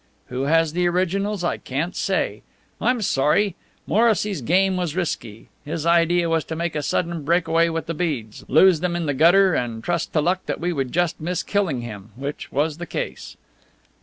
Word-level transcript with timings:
Who 0.29 0.45
has 0.45 0.73
the 0.73 0.87
originals 0.87 1.43
I 1.43 1.57
can't 1.57 1.95
say. 1.95 2.41
I'm 2.81 3.03
sorry. 3.03 3.53
Morrissy's 3.85 4.41
game 4.41 4.75
was 4.75 4.95
risky. 4.95 5.49
His 5.63 5.85
idea 5.85 6.27
was 6.27 6.43
to 6.45 6.55
make 6.55 6.75
a 6.75 6.81
sudden 6.81 7.21
breakaway 7.21 7.69
with 7.69 7.85
the 7.85 7.93
beads 7.93 8.43
lose 8.47 8.79
them 8.79 8.95
in 8.95 9.05
the 9.05 9.13
gutter 9.13 9.53
and 9.53 9.83
trust 9.83 10.11
to 10.13 10.21
luck 10.21 10.47
that 10.47 10.59
we 10.59 10.73
would 10.73 10.91
just 10.91 11.21
miss 11.21 11.43
killing 11.43 11.81
him, 11.81 12.13
which 12.17 12.51
was 12.51 12.79
the 12.79 12.87
case. 12.87 13.37